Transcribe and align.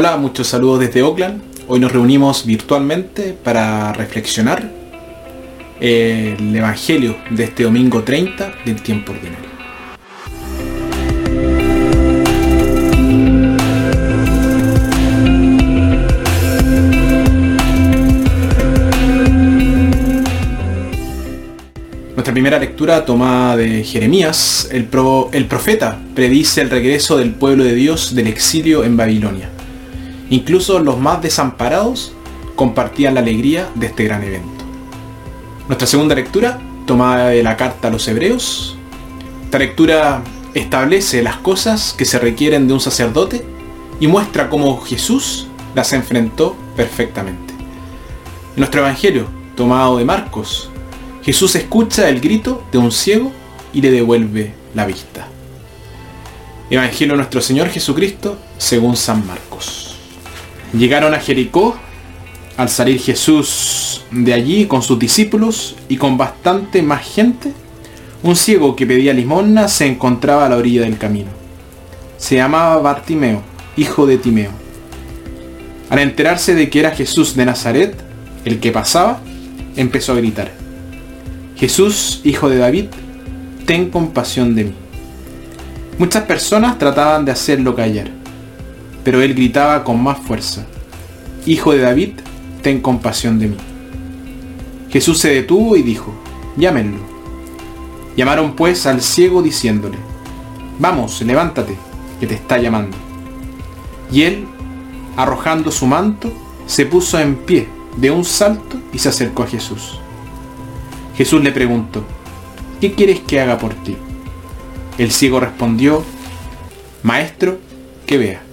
Hola, 0.00 0.16
muchos 0.16 0.46
saludos 0.46 0.78
desde 0.78 1.02
Oakland. 1.02 1.42
Hoy 1.66 1.80
nos 1.80 1.90
reunimos 1.90 2.46
virtualmente 2.46 3.32
para 3.32 3.92
reflexionar 3.92 4.70
el 5.80 6.54
Evangelio 6.54 7.16
de 7.30 7.42
este 7.42 7.64
domingo 7.64 8.04
30 8.04 8.52
del 8.64 8.80
tiempo 8.80 9.10
ordinario. 9.10 9.48
Nuestra 22.14 22.32
primera 22.32 22.60
lectura 22.60 23.04
tomada 23.04 23.56
de 23.56 23.82
Jeremías, 23.82 24.68
el, 24.70 24.86
el 25.32 25.46
profeta 25.46 25.98
predice 26.14 26.60
el 26.60 26.70
regreso 26.70 27.18
del 27.18 27.32
pueblo 27.32 27.64
de 27.64 27.74
Dios 27.74 28.14
del 28.14 28.28
exilio 28.28 28.84
en 28.84 28.96
Babilonia. 28.96 29.57
Incluso 30.30 30.78
los 30.78 30.98
más 30.98 31.22
desamparados 31.22 32.12
compartían 32.54 33.14
la 33.14 33.20
alegría 33.20 33.68
de 33.74 33.86
este 33.86 34.04
gran 34.04 34.22
evento. 34.22 34.64
Nuestra 35.68 35.86
segunda 35.86 36.14
lectura, 36.14 36.60
tomada 36.86 37.28
de 37.28 37.42
la 37.42 37.56
carta 37.56 37.88
a 37.88 37.90
los 37.90 38.08
hebreos. 38.08 38.76
Esta 39.44 39.58
lectura 39.58 40.22
establece 40.54 41.22
las 41.22 41.36
cosas 41.36 41.94
que 41.96 42.04
se 42.04 42.18
requieren 42.18 42.66
de 42.66 42.74
un 42.74 42.80
sacerdote 42.80 43.44
y 44.00 44.06
muestra 44.06 44.48
cómo 44.48 44.80
Jesús 44.80 45.46
las 45.74 45.92
enfrentó 45.92 46.56
perfectamente. 46.76 47.52
En 47.52 48.60
nuestro 48.60 48.80
Evangelio, 48.80 49.26
tomado 49.56 49.98
de 49.98 50.04
Marcos, 50.04 50.70
Jesús 51.22 51.54
escucha 51.54 52.08
el 52.08 52.20
grito 52.20 52.62
de 52.72 52.78
un 52.78 52.90
ciego 52.90 53.30
y 53.72 53.82
le 53.82 53.90
devuelve 53.90 54.54
la 54.74 54.86
vista. 54.86 55.28
Evangelio 56.70 57.14
de 57.14 57.18
nuestro 57.18 57.40
Señor 57.40 57.68
Jesucristo 57.68 58.38
según 58.56 58.96
San 58.96 59.26
Marcos. 59.26 59.87
Llegaron 60.72 61.14
a 61.14 61.20
Jericó 61.20 61.76
al 62.58 62.68
salir 62.68 63.00
Jesús 63.00 64.04
de 64.10 64.34
allí 64.34 64.66
con 64.66 64.82
sus 64.82 64.98
discípulos 64.98 65.76
y 65.88 65.96
con 65.96 66.18
bastante 66.18 66.82
más 66.82 67.06
gente. 67.06 67.52
Un 68.22 68.36
ciego 68.36 68.76
que 68.76 68.86
pedía 68.86 69.14
limosna 69.14 69.68
se 69.68 69.86
encontraba 69.86 70.44
a 70.44 70.48
la 70.48 70.56
orilla 70.56 70.82
del 70.82 70.98
camino. 70.98 71.30
Se 72.18 72.36
llamaba 72.36 72.76
Bartimeo, 72.82 73.42
hijo 73.76 74.06
de 74.06 74.18
Timeo. 74.18 74.50
Al 75.88 76.00
enterarse 76.00 76.54
de 76.54 76.68
que 76.68 76.80
era 76.80 76.90
Jesús 76.90 77.34
de 77.34 77.46
Nazaret, 77.46 77.96
el 78.44 78.60
que 78.60 78.72
pasaba, 78.72 79.20
empezó 79.76 80.12
a 80.12 80.16
gritar, 80.16 80.52
Jesús, 81.56 82.20
hijo 82.24 82.50
de 82.50 82.58
David, 82.58 82.86
ten 83.64 83.88
compasión 83.88 84.54
de 84.54 84.64
mí. 84.64 84.74
Muchas 85.98 86.24
personas 86.24 86.78
trataban 86.78 87.24
de 87.24 87.32
hacerlo 87.32 87.74
callar 87.74 88.17
pero 89.04 89.22
él 89.22 89.34
gritaba 89.34 89.84
con 89.84 90.02
más 90.02 90.18
fuerza, 90.18 90.66
Hijo 91.46 91.72
de 91.72 91.78
David, 91.78 92.10
ten 92.62 92.80
compasión 92.80 93.38
de 93.38 93.48
mí. 93.48 93.56
Jesús 94.90 95.18
se 95.18 95.30
detuvo 95.30 95.76
y 95.76 95.82
dijo, 95.82 96.12
llámenlo. 96.56 96.98
Llamaron 98.16 98.54
pues 98.54 98.84
al 98.86 99.00
ciego 99.00 99.42
diciéndole, 99.42 99.96
Vamos, 100.78 101.22
levántate, 101.22 101.76
que 102.20 102.26
te 102.26 102.34
está 102.34 102.58
llamando. 102.58 102.96
Y 104.12 104.22
él, 104.22 104.46
arrojando 105.16 105.72
su 105.72 105.86
manto, 105.86 106.32
se 106.66 106.86
puso 106.86 107.18
en 107.18 107.36
pie 107.36 107.68
de 107.96 108.10
un 108.10 108.24
salto 108.24 108.76
y 108.92 108.98
se 108.98 109.08
acercó 109.08 109.42
a 109.42 109.48
Jesús. 109.48 109.98
Jesús 111.16 111.42
le 111.42 111.50
preguntó, 111.50 112.04
¿qué 112.80 112.92
quieres 112.92 113.20
que 113.20 113.40
haga 113.40 113.58
por 113.58 113.74
ti? 113.74 113.96
El 114.98 115.10
ciego 115.10 115.40
respondió, 115.40 116.04
Maestro, 117.02 117.58
que 118.06 118.18
vea. 118.18 118.47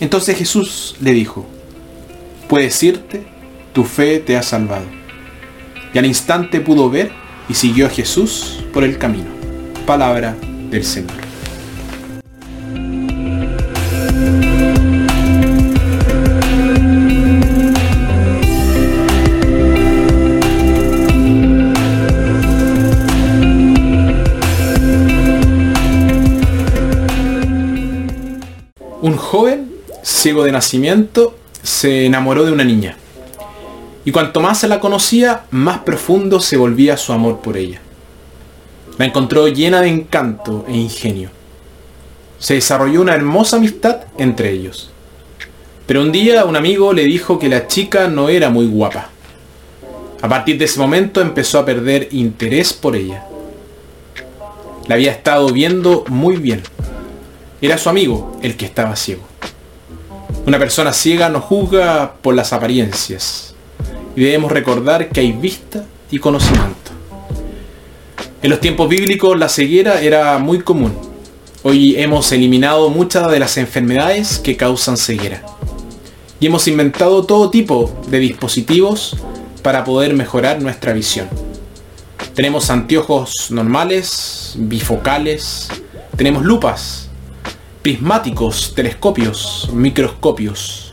Entonces 0.00 0.36
Jesús 0.36 0.96
le 1.00 1.12
dijo, 1.12 1.46
puedes 2.48 2.82
irte, 2.82 3.26
tu 3.72 3.84
fe 3.84 4.18
te 4.18 4.36
ha 4.36 4.42
salvado. 4.42 4.86
Y 5.94 5.98
al 5.98 6.06
instante 6.06 6.60
pudo 6.60 6.90
ver 6.90 7.10
y 7.48 7.54
siguió 7.54 7.86
a 7.86 7.90
Jesús 7.90 8.62
por 8.72 8.84
el 8.84 8.98
camino. 8.98 9.30
Palabra 9.86 10.36
del 10.70 10.84
Señor. 10.84 11.25
Ciego 30.26 30.42
de 30.42 30.50
nacimiento, 30.50 31.36
se 31.62 32.04
enamoró 32.04 32.44
de 32.44 32.50
una 32.50 32.64
niña. 32.64 32.96
Y 34.04 34.10
cuanto 34.10 34.40
más 34.40 34.58
se 34.58 34.66
la 34.66 34.80
conocía, 34.80 35.44
más 35.52 35.78
profundo 35.78 36.40
se 36.40 36.56
volvía 36.56 36.96
su 36.96 37.12
amor 37.12 37.38
por 37.38 37.56
ella. 37.56 37.78
La 38.98 39.04
encontró 39.04 39.46
llena 39.46 39.80
de 39.80 39.86
encanto 39.86 40.64
e 40.66 40.72
ingenio. 40.76 41.30
Se 42.40 42.54
desarrolló 42.54 43.02
una 43.02 43.14
hermosa 43.14 43.58
amistad 43.58 44.00
entre 44.18 44.50
ellos. 44.50 44.90
Pero 45.86 46.02
un 46.02 46.10
día 46.10 46.44
un 46.44 46.56
amigo 46.56 46.92
le 46.92 47.04
dijo 47.04 47.38
que 47.38 47.48
la 47.48 47.68
chica 47.68 48.08
no 48.08 48.28
era 48.28 48.50
muy 48.50 48.66
guapa. 48.66 49.10
A 50.22 50.28
partir 50.28 50.58
de 50.58 50.64
ese 50.64 50.80
momento 50.80 51.20
empezó 51.20 51.60
a 51.60 51.64
perder 51.64 52.08
interés 52.10 52.72
por 52.72 52.96
ella. 52.96 53.24
La 54.88 54.96
había 54.96 55.12
estado 55.12 55.50
viendo 55.50 56.04
muy 56.08 56.34
bien. 56.34 56.64
Era 57.62 57.78
su 57.78 57.88
amigo 57.88 58.36
el 58.42 58.56
que 58.56 58.64
estaba 58.64 58.96
ciego. 58.96 59.35
Una 60.46 60.60
persona 60.60 60.92
ciega 60.92 61.28
no 61.28 61.40
juzga 61.40 62.14
por 62.22 62.36
las 62.36 62.52
apariencias. 62.52 63.52
Y 64.14 64.22
debemos 64.22 64.52
recordar 64.52 65.08
que 65.08 65.18
hay 65.18 65.32
vista 65.32 65.84
y 66.08 66.20
conocimiento. 66.20 66.92
En 68.42 68.50
los 68.50 68.60
tiempos 68.60 68.88
bíblicos 68.88 69.36
la 69.36 69.48
ceguera 69.48 70.00
era 70.00 70.38
muy 70.38 70.60
común. 70.60 70.96
Hoy 71.64 71.96
hemos 71.96 72.30
eliminado 72.30 72.90
muchas 72.90 73.28
de 73.28 73.40
las 73.40 73.56
enfermedades 73.56 74.38
que 74.38 74.56
causan 74.56 74.96
ceguera. 74.96 75.42
Y 76.38 76.46
hemos 76.46 76.68
inventado 76.68 77.24
todo 77.24 77.50
tipo 77.50 77.92
de 78.06 78.20
dispositivos 78.20 79.16
para 79.62 79.82
poder 79.82 80.14
mejorar 80.14 80.62
nuestra 80.62 80.92
visión. 80.92 81.28
Tenemos 82.36 82.70
anteojos 82.70 83.50
normales, 83.50 84.54
bifocales, 84.56 85.70
tenemos 86.16 86.44
lupas 86.44 87.05
prismáticos, 87.86 88.74
telescopios, 88.74 89.70
microscopios. 89.72 90.92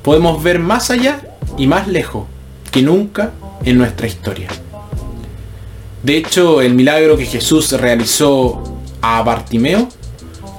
Podemos 0.00 0.40
ver 0.40 0.60
más 0.60 0.92
allá 0.92 1.20
y 1.58 1.66
más 1.66 1.88
lejos 1.88 2.26
que 2.70 2.82
nunca 2.82 3.32
en 3.64 3.78
nuestra 3.78 4.06
historia. 4.06 4.46
De 6.04 6.16
hecho, 6.16 6.62
el 6.62 6.74
milagro 6.74 7.16
que 7.16 7.26
Jesús 7.26 7.72
realizó 7.72 8.62
a 9.02 9.24
Bartimeo 9.24 9.88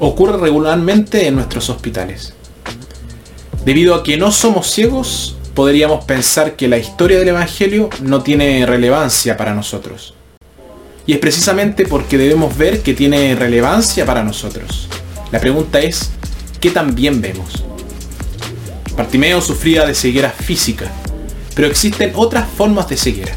ocurre 0.01 0.35
regularmente 0.35 1.25
en 1.25 1.35
nuestros 1.35 1.69
hospitales. 1.69 2.33
Debido 3.63 3.95
a 3.95 4.03
que 4.03 4.17
no 4.17 4.33
somos 4.33 4.69
ciegos, 4.69 5.37
podríamos 5.53 6.03
pensar 6.03 6.57
que 6.57 6.67
la 6.67 6.79
historia 6.79 7.17
del 7.17 7.29
Evangelio 7.29 7.89
no 8.01 8.23
tiene 8.23 8.65
relevancia 8.65 9.37
para 9.37 9.53
nosotros. 9.53 10.15
Y 11.07 11.13
es 11.13 11.19
precisamente 11.19 11.85
porque 11.85 12.17
debemos 12.17 12.57
ver 12.57 12.81
que 12.81 12.93
tiene 12.93 13.33
relevancia 13.35 14.05
para 14.05 14.21
nosotros. 14.21 14.89
La 15.31 15.39
pregunta 15.39 15.79
es, 15.79 16.11
¿qué 16.59 16.71
tan 16.71 16.95
bien 16.95 17.21
vemos? 17.21 17.63
Bartimeo 18.95 19.41
sufría 19.41 19.85
de 19.85 19.93
ceguera 19.93 20.29
física, 20.29 20.91
pero 21.55 21.67
existen 21.67 22.13
otras 22.15 22.47
formas 22.49 22.87
de 22.87 22.97
ceguera. 22.97 23.33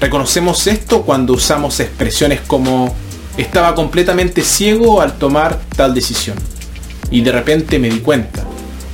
Reconocemos 0.00 0.66
esto 0.66 1.02
cuando 1.02 1.34
usamos 1.34 1.78
expresiones 1.78 2.40
como 2.40 2.94
estaba 3.36 3.74
completamente 3.74 4.42
ciego 4.42 5.00
al 5.00 5.16
tomar 5.18 5.60
tal 5.76 5.94
decisión 5.94 6.36
y 7.10 7.20
de 7.20 7.32
repente 7.32 7.78
me 7.78 7.88
di 7.88 8.00
cuenta 8.00 8.44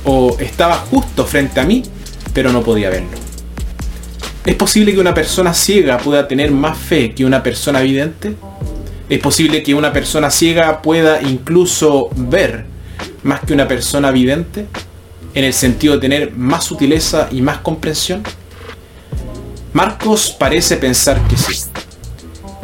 o 0.05 0.37
estaba 0.39 0.75
justo 0.75 1.25
frente 1.25 1.59
a 1.59 1.65
mí 1.65 1.83
pero 2.33 2.51
no 2.51 2.61
podía 2.61 2.89
verlo. 2.89 3.09
¿Es 4.45 4.55
posible 4.55 4.93
que 4.93 4.99
una 4.99 5.13
persona 5.13 5.53
ciega 5.53 5.97
pueda 5.97 6.27
tener 6.27 6.51
más 6.51 6.77
fe 6.77 7.13
que 7.13 7.25
una 7.25 7.43
persona 7.43 7.81
vidente? 7.81 8.35
Es 9.09 9.19
posible 9.19 9.63
que 9.63 9.73
una 9.73 9.91
persona 9.91 10.29
ciega 10.29 10.83
pueda 10.83 11.19
incluso 11.21 12.09
ver 12.15 12.65
más 13.23 13.41
que 13.41 13.53
una 13.53 13.67
persona 13.67 14.11
vidente, 14.11 14.67
en 15.33 15.43
el 15.43 15.53
sentido 15.53 15.95
de 15.95 15.99
tener 15.99 16.31
más 16.35 16.65
sutileza 16.65 17.27
y 17.31 17.41
más 17.41 17.57
comprensión. 17.59 18.23
Marcos 19.73 20.35
parece 20.37 20.77
pensar 20.77 21.27
que 21.27 21.37
sí. 21.37 21.59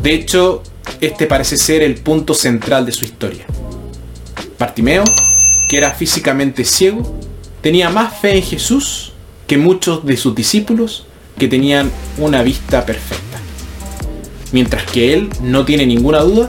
De 0.01 0.13
hecho, 0.13 0.61
este 1.01 1.25
parece 1.25 1.57
ser 1.57 1.81
el 1.81 1.95
punto 1.95 2.33
central 2.35 2.85
de 2.85 2.91
su 2.91 3.05
historia. 3.05 3.45
Bartimeo, 4.59 5.03
que 5.69 5.77
era 5.77 5.91
físicamente 5.91 6.63
ciego, 6.63 7.19
tenía 7.61 7.89
más 7.89 8.19
fe 8.19 8.37
en 8.37 8.43
Jesús 8.43 9.13
que 9.47 9.57
muchos 9.57 10.05
de 10.05 10.15
sus 10.15 10.35
discípulos 10.35 11.05
que 11.37 11.47
tenían 11.47 11.91
una 12.17 12.43
vista 12.43 12.85
perfecta 12.85 13.39
mientras 14.55 14.85
que 14.89 15.13
él 15.13 15.29
no 15.41 15.65
tiene 15.65 15.85
ninguna 15.85 16.19
duda, 16.19 16.47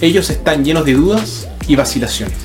ellos 0.00 0.30
están 0.30 0.64
llenos 0.64 0.84
de 0.84 0.92
dudas 0.92 1.48
y 1.66 1.74
vacilaciones. 1.74 2.36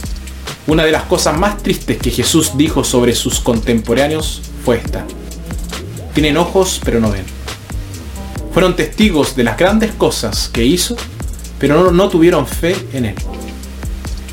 Una 0.66 0.84
de 0.84 0.92
las 0.92 1.04
cosas 1.04 1.38
más 1.38 1.62
tristes 1.62 2.00
que 2.00 2.10
Jesús 2.10 2.54
dijo 2.58 2.84
sobre 2.84 3.14
sus 3.14 3.40
contemporáneos 3.40 4.42
fue 4.66 4.78
esta. 4.78 5.06
Tienen 6.16 6.38
ojos 6.38 6.82
pero 6.84 7.00
no 7.00 7.12
ven. 7.12 7.24
Fueron 8.52 8.76
testigos 8.76 9.36
de 9.36 9.44
las 9.44 9.60
grandes 9.60 9.92
cosas 9.92 10.50
que 10.52 10.66
hizo, 10.66 10.96
pero 11.60 11.92
no, 11.92 12.10
tuvieron 12.10 12.48
fe 12.48 12.76
en 12.92 13.06
él. 13.06 13.16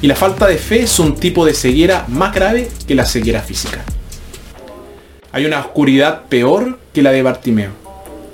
Y 0.00 0.06
la 0.06 0.16
falta 0.16 0.46
de 0.46 0.56
fe 0.56 0.84
es 0.84 0.98
un 0.98 1.16
tipo 1.16 1.44
de 1.44 1.52
ceguera 1.52 2.06
más 2.08 2.34
grave 2.34 2.70
que 2.88 2.94
la 2.94 3.04
ceguera 3.04 3.42
física. 3.42 3.84
Hay 5.32 5.44
una 5.44 5.60
oscuridad 5.60 6.22
peor 6.30 6.78
que 6.94 7.02
la 7.02 7.12
de 7.12 7.20
Bartimeo, 7.20 7.72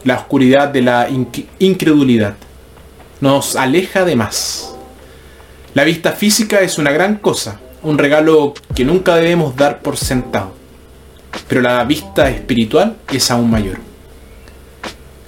la 0.05 0.17
oscuridad 0.17 0.69
de 0.69 0.83
la 0.83 1.09
incredulidad. 1.59 2.35
Nos 3.21 3.57
aleja 3.57 4.05
de 4.05 4.17
más. 4.17 4.75
La 5.75 5.85
vista 5.85 6.13
física 6.13 6.61
es 6.61 6.79
una 6.79 6.91
gran 6.91 7.17
cosa, 7.17 7.61
un 7.83 7.99
regalo 7.99 8.55
que 8.75 8.85
nunca 8.85 9.17
debemos 9.17 9.57
dar 9.57 9.81
por 9.81 9.97
sentado, 9.97 10.55
pero 11.49 11.61
la 11.61 11.83
vista 11.85 12.29
espiritual 12.29 12.97
es 13.13 13.31
aún 13.31 13.51
mayor. 13.51 13.79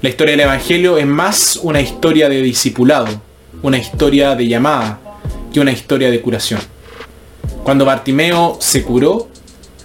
La 0.03 0.11
historia 0.11 0.32
del 0.32 0.41
Evangelio 0.41 0.99
es 0.99 1.06
más 1.06 1.59
una 1.62 1.81
historia 1.81 2.29
de 2.29 2.43
discipulado, 2.43 3.09
una 3.62 3.79
historia 3.79 4.35
de 4.35 4.47
llamada, 4.47 5.00
que 5.53 5.61
una 5.61 5.73
historia 5.73 6.11
de 6.11 6.20
curación. 6.20 6.61
Cuando 7.62 7.87
Bartimeo 7.87 8.59
se 8.61 8.82
curó, 8.82 9.29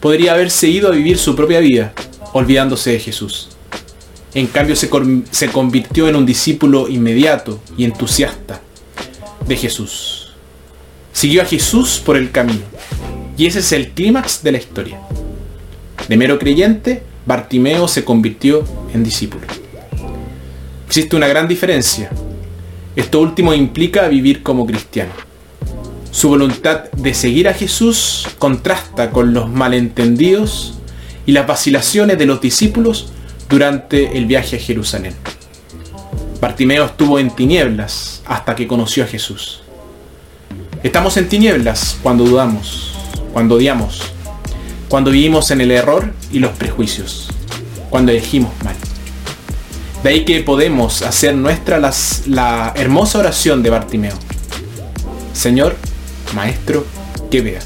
podría 0.01 0.33
haberse 0.33 0.68
ido 0.68 0.89
a 0.89 0.92
vivir 0.92 1.18
su 1.18 1.35
propia 1.35 1.62
vida, 1.62 1.94
olvidándose 2.33 2.92
de 2.92 3.00
Jesús. 3.00 3.50
En 4.33 4.47
cambio 4.47 4.75
se, 4.75 4.89
se 5.31 5.49
convirtió 5.49 6.07
en 6.07 6.15
un 6.15 6.25
discípulo 6.25 6.87
inmediato 6.87 7.59
y 7.77 7.83
entusiasta 7.83 8.61
de 9.47 9.55
Jesús. 9.55 10.33
Siguió 11.11 11.41
a 11.41 11.45
Jesús 11.45 12.01
por 12.03 12.15
el 12.15 12.31
camino. 12.31 12.61
Y 13.37 13.45
ese 13.47 13.59
es 13.59 13.71
el 13.71 13.89
clímax 13.89 14.43
de 14.43 14.51
la 14.51 14.57
historia. 14.57 14.99
De 16.07 16.17
mero 16.17 16.37
creyente, 16.37 17.03
Bartimeo 17.25 17.87
se 17.87 18.03
convirtió 18.03 18.63
en 18.93 19.03
discípulo. 19.03 19.45
Existe 20.87 21.15
una 21.15 21.27
gran 21.27 21.47
diferencia. 21.47 22.09
Esto 22.95 23.21
último 23.21 23.53
implica 23.53 24.07
vivir 24.07 24.43
como 24.43 24.65
cristiano. 24.65 25.11
Su 26.11 26.29
voluntad 26.29 26.91
de 26.91 27.13
seguir 27.13 27.47
a 27.47 27.53
Jesús 27.53 28.27
contrasta 28.39 29.11
con 29.11 29.33
los 29.33 29.49
malentendidos 29.49 30.79
y 31.25 31.31
las 31.31 31.45
vacilaciones 31.45 32.17
de 32.17 32.25
los 32.25 32.41
discípulos 32.41 33.11
durante 33.49 34.15
el 34.17 34.27
viaje 34.27 34.57
a 34.57 34.59
Jerusalén. 34.59 35.15
Bartimeo 36.39 36.85
estuvo 36.85 37.19
en 37.19 37.31
tinieblas 37.31 38.21
hasta 38.25 38.55
que 38.55 38.67
conoció 38.67 39.03
a 39.03 39.07
Jesús. 39.07 39.63
Estamos 40.83 41.17
en 41.17 41.27
tinieblas 41.27 41.97
cuando 42.01 42.23
dudamos, 42.23 42.93
cuando 43.33 43.55
odiamos, 43.55 44.01
cuando 44.87 45.11
vivimos 45.11 45.51
en 45.51 45.61
el 45.61 45.71
error 45.71 46.13
y 46.31 46.39
los 46.39 46.51
prejuicios, 46.51 47.27
cuando 47.89 48.11
elegimos 48.11 48.51
mal. 48.63 48.75
De 50.03 50.09
ahí 50.11 50.23
que 50.23 50.41
podemos 50.41 51.01
hacer 51.01 51.35
nuestra 51.35 51.79
la 52.27 52.73
hermosa 52.77 53.19
oración 53.19 53.61
de 53.63 53.71
Bartimeo. 53.71 54.15
Señor, 55.33 55.75
Maestro, 56.35 56.85
que 57.29 57.41
vea. 57.41 57.59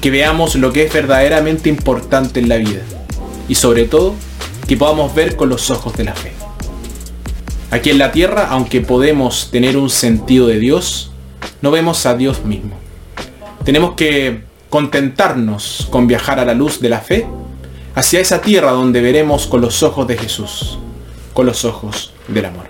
Que 0.00 0.10
veamos 0.10 0.54
lo 0.54 0.72
que 0.72 0.84
es 0.84 0.92
verdaderamente 0.92 1.68
importante 1.68 2.40
en 2.40 2.48
la 2.48 2.56
vida. 2.56 2.80
Y 3.48 3.56
sobre 3.56 3.84
todo, 3.84 4.14
que 4.66 4.76
podamos 4.76 5.14
ver 5.14 5.36
con 5.36 5.48
los 5.48 5.70
ojos 5.70 5.96
de 5.96 6.04
la 6.04 6.14
fe. 6.14 6.32
Aquí 7.70 7.90
en 7.90 7.98
la 7.98 8.12
tierra, 8.12 8.48
aunque 8.50 8.80
podemos 8.80 9.50
tener 9.50 9.76
un 9.76 9.88
sentido 9.88 10.46
de 10.46 10.58
Dios, 10.58 11.10
no 11.62 11.70
vemos 11.70 12.04
a 12.06 12.14
Dios 12.14 12.44
mismo. 12.44 12.76
Tenemos 13.64 13.94
que 13.94 14.42
contentarnos 14.68 15.88
con 15.90 16.06
viajar 16.06 16.38
a 16.38 16.44
la 16.44 16.54
luz 16.54 16.80
de 16.80 16.88
la 16.88 17.00
fe 17.00 17.26
hacia 17.94 18.20
esa 18.20 18.40
tierra 18.40 18.72
donde 18.72 19.00
veremos 19.00 19.46
con 19.46 19.60
los 19.60 19.82
ojos 19.82 20.06
de 20.08 20.16
Jesús, 20.16 20.78
con 21.32 21.46
los 21.46 21.64
ojos 21.64 22.12
del 22.28 22.46
amor. 22.46 22.66